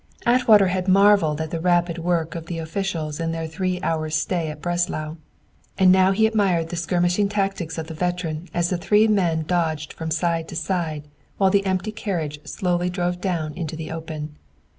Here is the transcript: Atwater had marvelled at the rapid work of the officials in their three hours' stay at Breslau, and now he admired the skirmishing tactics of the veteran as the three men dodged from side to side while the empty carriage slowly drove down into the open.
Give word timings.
Atwater 0.25 0.69
had 0.69 0.87
marvelled 0.87 1.39
at 1.41 1.51
the 1.51 1.59
rapid 1.59 1.99
work 1.99 2.33
of 2.33 2.47
the 2.47 2.57
officials 2.57 3.19
in 3.19 3.31
their 3.33 3.45
three 3.45 3.79
hours' 3.83 4.15
stay 4.15 4.49
at 4.49 4.59
Breslau, 4.59 5.17
and 5.77 5.91
now 5.91 6.11
he 6.11 6.25
admired 6.25 6.69
the 6.69 6.75
skirmishing 6.75 7.29
tactics 7.29 7.77
of 7.77 7.85
the 7.85 7.93
veteran 7.93 8.49
as 8.51 8.71
the 8.71 8.79
three 8.79 9.07
men 9.07 9.43
dodged 9.43 9.93
from 9.93 10.09
side 10.09 10.47
to 10.47 10.55
side 10.55 11.07
while 11.37 11.51
the 11.51 11.67
empty 11.67 11.91
carriage 11.91 12.39
slowly 12.47 12.89
drove 12.89 13.21
down 13.21 13.53
into 13.53 13.75
the 13.75 13.91
open. 13.91 14.35